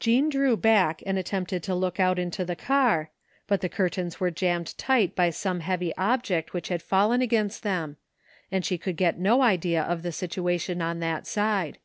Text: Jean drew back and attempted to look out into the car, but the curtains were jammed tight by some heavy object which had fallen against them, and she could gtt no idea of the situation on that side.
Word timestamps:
Jean 0.00 0.30
drew 0.30 0.56
back 0.56 1.02
and 1.04 1.18
attempted 1.18 1.62
to 1.62 1.74
look 1.74 2.00
out 2.00 2.18
into 2.18 2.46
the 2.46 2.56
car, 2.56 3.10
but 3.46 3.60
the 3.60 3.68
curtains 3.68 4.18
were 4.18 4.30
jammed 4.30 4.72
tight 4.78 5.14
by 5.14 5.28
some 5.28 5.60
heavy 5.60 5.94
object 5.98 6.54
which 6.54 6.68
had 6.70 6.80
fallen 6.80 7.20
against 7.20 7.62
them, 7.62 7.98
and 8.50 8.64
she 8.64 8.78
could 8.78 8.96
gtt 8.96 9.18
no 9.18 9.42
idea 9.42 9.82
of 9.82 10.02
the 10.02 10.12
situation 10.12 10.80
on 10.80 11.00
that 11.00 11.26
side. 11.26 11.76